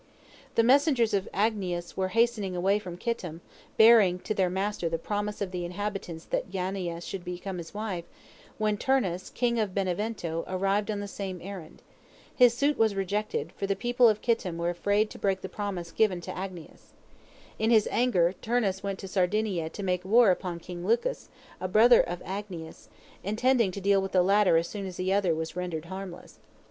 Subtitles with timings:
[0.55, 3.39] The messengers of Agnias were hastening away from Kittim,
[3.77, 8.05] bearing to their master the promise of the inhabitants that Yaniah should become his wife,
[8.57, 11.83] when Turnus, king of Benevento, arrived on the same errand.
[12.35, 15.91] His suit was rejected, for the people of Kittim were afraid to break the promise
[15.91, 16.93] given to Agnias.
[17.59, 21.29] In his anger, Turnus went to Sardinia to make war upon King Lucus,
[21.59, 22.87] a brother of Agnias,
[23.23, 26.39] intending to deal with the latter as soon as the other was rendered harmless.